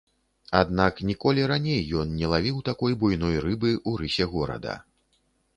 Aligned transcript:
Аднак 0.59 1.01
ніколі 1.09 1.43
раней 1.51 1.93
ён 2.03 2.17
не 2.21 2.31
лавіў 2.33 2.57
такой 2.71 2.97
буйной 3.05 3.37
рыбы 3.47 3.71
ў 3.89 4.05
рысе 4.05 4.25
горада. 4.37 4.73